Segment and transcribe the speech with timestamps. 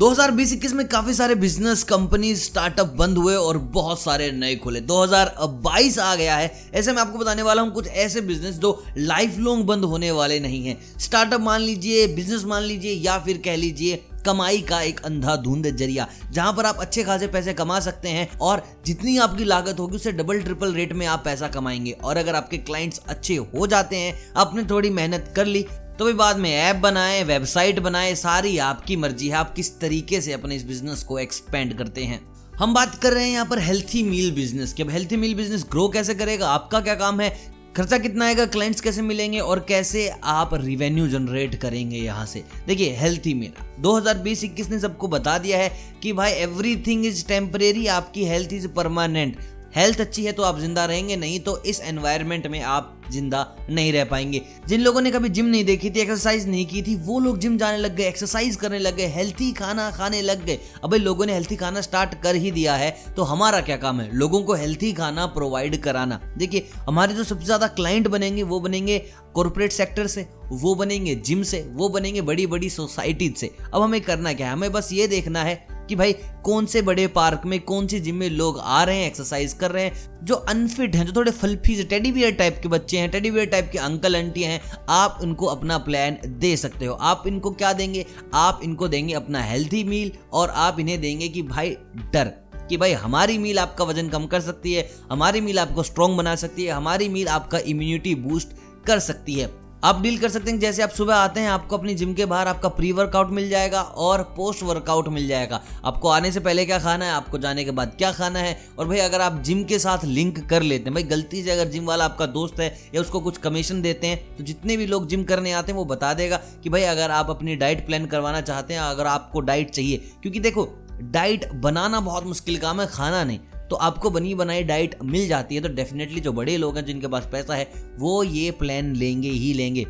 [0.00, 5.98] 2020-21 में काफ़ी सारे बिज़नेस कंपनी स्टार्टअप बंद हुए और बहुत सारे नए खुले। 2022
[5.98, 9.64] आ गया है। ऐसे में आपको बताने वाला हूँ, कुछ ऐसे बिज़नेस जो लाइफ लॉन्ग
[9.64, 14.04] बंद होने वाले नहीं हैं। स्टार्टअप मान लीजिए बिज़नेस मान लीजिए, या फिर कह लीजिए,
[14.26, 18.62] कमाई का एक अंधाधुंध ज़रिया, जहाँ पर आप अच्छे खासे पैसे कमा सकते हैं और
[18.86, 22.58] जितनी आपकी लागत होगी, उससे डबल ट्रिपल रेट में आप पैसा कमाएँगे। और अगर आपके
[22.58, 25.66] क्लाइंट्स अच्छे हो जाते हैं, आपने थोड़ी मेहनत कर ली
[26.00, 30.20] तो भी बाद में ऐप बनाए, वेबसाइट बनाए, सारी आपकी मर्ज़ी है। आप किस तरीके
[30.20, 32.20] से अपने इस बिज़नेस को एक्सपेंड करते हैं?
[32.58, 35.64] हम बात कर रहे हैं यहाँ पर हेल्थी मील बिज़नेस की। अब हेल्थी मील बिज़नेस
[35.70, 36.48] ग्रो कैसे करेगा?
[36.48, 37.28] आपका क्या काम है?
[37.76, 38.46] खर्चा कितना आएगा?
[38.46, 39.40] क्लाइंट्स कैसे मिलेंगे?
[39.40, 42.44] और कैसे आप रिवेन्यू जनरेट करेंगे यहाँ से?
[42.66, 45.70] देखिए हेल्थी मेरा 2020-21 ने सबको बता दिया है
[46.02, 49.36] कि भाई एवरीथिंग इज़ टेम्परेरी आपकी हेल्थ इज़ परमानेंट
[49.76, 53.92] हेल्थ अच्छी है तो आप ज़िंदा रहेंगे, नहीं तो इस एनवायरमेंट में आप ज़िंदा नहीं
[53.92, 57.18] रह पाएँगे। जिन लोगों ने कभी जिम नहीं देखी थी एक्सरसाइज नहीं की थी, वो
[57.20, 60.94] लोग जिम जाने लग गए एक्सरसाइज करने लग गए हेल्थी खाना खाने लग गए। अब
[60.96, 64.08] लोगों ने हेल्थी खाना स्टार्ट कर ही दिया है तो हमारा क्या काम है?
[64.14, 68.98] लोगों को हेल्थी खाना प्रोवाइड कराना। देखिए, हमारे जो सबसे ज़्यादा क्लाइंट बनेंगे, वो बनेंगे
[69.34, 74.00] कॉरपोरेट सेक्टर से, वो बनेंगे जिम से, वो बनेंगे बड़ी बड़ी सोसाइटी से। अब हमें
[74.00, 74.52] करना क्या है?
[74.52, 75.54] हमें बस ये देखना है
[75.90, 76.12] कि भाई
[76.44, 79.70] कौन से बड़े पार्क में, कौन सी जिम में लोग आ रहे हैं एक्सरसाइज कर
[79.70, 83.10] रहे हैं, जो अनफिट हैं, जो थोड़े फल्फी से टेडी बियर टाइप के बच्चे हैं
[83.10, 87.24] टेडी बियर टाइप के अंकल आंटी हैं, आप इनको अपना प्लान दे सकते हो। आप
[87.26, 88.06] इनको क्या देंगे?
[88.34, 91.76] आप इनको देंगे अपना हेल्थी मील और आप इन्हें देंगे कि भाई
[92.12, 92.32] डर,
[92.68, 96.34] कि भाई हमारी मील आपका वज़न कम कर सकती है, हमारी मील आपको स्ट्रॉन्ग बना
[96.36, 99.48] सकती है, हमारी मील आपका इम्यूनिटी बूस्ट कर सकती है।
[99.84, 102.48] आप डील कर सकते हैं जैसे आप सुबह आते हैं, आपको अपनी जिम के बाहर
[102.48, 106.78] आपका प्री वर्कआउट मिल जाएगा और पोस्ट वर्कआउट मिल जाएगा। आपको आने से पहले क्या
[106.78, 108.66] खाना है, आपको जाने के बाद क्या खाना है?
[108.78, 111.68] और भाई, अगर आप जिम के साथ लिंक कर लेते हैं, भाई, गलती से अगर
[111.68, 115.06] जिम वाला आपका दोस्त है या उसको कुछ कमीशन देते हैं तो जितने भी लोग
[115.06, 118.40] जिम करने आते हैं, वो बता देगा कि भाई, अगर आप अपनी डाइट प्लान करवाना
[118.40, 120.68] चाहते हैं, अगर आपको डाइट चाहिए। क्योंकि देखो
[121.02, 123.38] डाइट बनाना बहुत मुश्किल काम है, खाना नहीं।
[123.70, 127.06] तो आपको बनी बनाई डाइट मिल जाती है तो डेफिनेटली जो बड़े लोग हैं, जिनके
[127.06, 129.86] पास पैसा है, वो ये प्लान लेंगे ही लेंगे।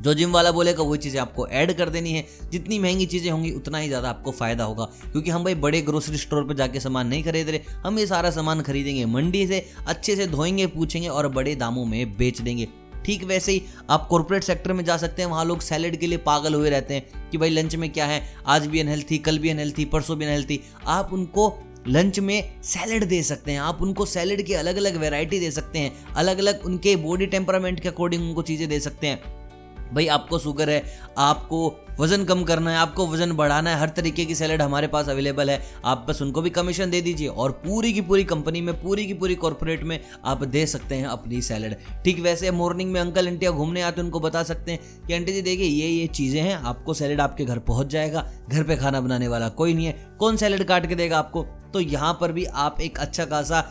[0.00, 3.50] जो जिम वाला बोलेगा वही चीज़ें आपको ऐड कर देनी है, जितनी महँगी चीज़ें होंगी,
[3.52, 7.06] उतना ही ज़्यादा आपको फ़ायदा होगा। क्योंकि हम भाई बड़े ग्रोसरी स्टोर पर जाके सामान
[7.06, 11.28] नहीं खरीद रहे, हम ये सारा सामान खरीदेंगे, मंडी से अच्छे से धोएँगे, पूछेंगे और
[11.28, 12.68] बड़े दामों में बेच देंगे।
[13.04, 16.18] ठीक वैसे ही आप कॉर्पोरेट सेक्टर में जा सकते हैं, वहाँ लोग सैलड के लिए
[16.18, 19.50] पागल हुए रहते हैं कि भाई लंच में क्या है, आज भी अनहेल्थी कल भी
[19.50, 21.48] अनहेल्थी परसों भी अनहेल्थी आप उनको
[21.88, 25.78] लंच में सैलड दे सकते हैं। आप उनको सैलड की अलग अलग वेराइटी दे सकते
[25.78, 29.40] हैं। अलग अलग उनके बॉडी टेम्परामेंट के अकॉर्डिंग उनको चीज़ें दे सकते हैं।
[29.94, 30.84] भाई, आपको शुगर है,
[31.18, 35.08] आपको वज़न कम करना है, आपको वज़न बढ़ाना है, हर तरीके की सैलड हमारे पास
[35.08, 38.82] अवेलेबल है। आप बस उनको भी कमीशन दे दीजिए और पूरी की पूरी कंपनी में,
[38.82, 41.74] पूरी की पूरी कॉरपोरेट में आप दे सकते हैं अपनी सैलड।
[42.04, 45.32] ठीक वैसे मॉर्निंग में अंकल आंटियाँ घूमने आते हैं, उनको बता सकते हैं कि, आंटी
[45.32, 49.00] जी, देखिए, ये ये चीज़ें हैं, आपको सैलड आपके घर पहुँच जाएगा। घर पर खाना
[49.00, 51.46] बनाने वाला कोई नहीं है। कौन सैलड काट के देगा आपको?
[51.72, 53.64] तो यहाँ पर भी आप एक अच्छा खासा,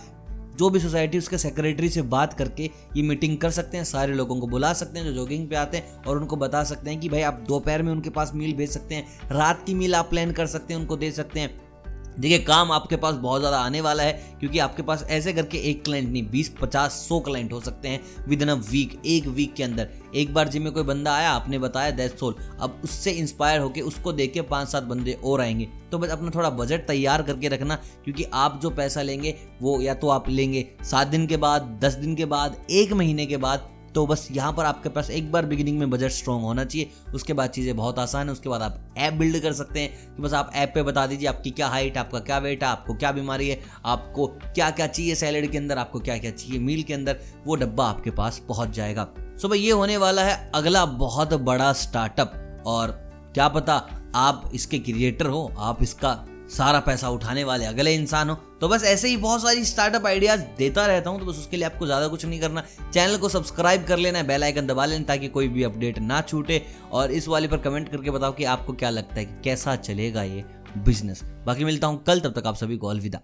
[0.58, 2.64] जो भी सोसाइटी, उसके सेक्रेटरी से बात करके
[2.96, 5.78] ये मीटिंग कर सकते हैं, सारे लोगों को बुला सकते हैं जो जॉगिंग पे आते
[5.78, 8.70] हैं और उनको बता सकते हैं कि भाई आप दोपहर में उनके पास मील भेज
[8.70, 11.69] सकते हैं, रात की मील आप प्लान कर सकते हैं, उनको दे सकते हैं।
[12.12, 15.84] देखिए, काम आपके पास बहुत ज़्यादा आने वाला है, क्योंकि आपके पास ऐसे करके एक
[15.84, 19.53] क्लाइंट नहीं, बीस, पचास, सौ क्लाइंट हो सकते हैं विद इन अ वीक एक वीक
[19.53, 23.12] के अंदर। एक बार जिम में कोई बंदा आया, आपने बताया दैट सोल अब उससे
[23.12, 26.88] इंस्पायर होकर उसको देख के पाँच सात बंदे और आएँगे। तो बस अपना थोड़ा बजट
[26.88, 31.28] तैयार करके रखना, क्योंकि आप जो पैसा लेंगे, वो या तो आप लेंगे सात दिन
[31.28, 34.90] के बाद, दस दिन के बाद, एक महीने के बाद तो बस यहाँ पर आपके
[34.90, 38.34] पास एक बार बिगिनिंग में बजट स्ट्रॉन्ग होना चाहिए। उसके बाद चीज़ें बहुत आसान है,
[38.34, 41.28] उसके बाद आप ऐप बिल्ड कर सकते हैं कि बस आप ऐप पे बता दीजिए
[41.30, 45.16] आपकी क्या हाइट आपका क्या वेट है, आपको क्या बीमारी है, आपको क्या क्या चाहिए
[45.16, 48.70] सैलड के अंदर, आपको क्या क्या चाहिए मील के अंदर, वो डब्बा आपके पास पहुँच
[48.70, 49.08] जाएगा।
[49.42, 52.92] सो भाई ये होने वाला है अगला बहुत बड़ा स्टार्टअप और
[53.34, 53.74] क्या पता
[54.16, 56.14] आप इसके क्रिएटर हो, आप इसका
[56.50, 60.42] सारा पैसा उठाने वाले अगले इंसान हो तो बस ऐसे ही बहुत सारी स्टार्टअप आइडियाज़
[60.58, 63.86] देता रहता हूँ तो बस उसके लिए आपको ज़्यादा कुछ नहीं करना। चैनल को सब्सक्राइब
[63.86, 66.62] कर लेना बेल आइकन दबा लेना ताकि कोई भी अपडेट ना छूटे।
[66.92, 70.24] और इस वाले पर कमेंट करके बताओ कि आपको क्या लगता है कि कैसा चलेगा
[70.24, 70.44] ये
[70.78, 73.22] बिज़नेस बाकी मिलता हूँ कल, तब तक आप सभी को अलविदा।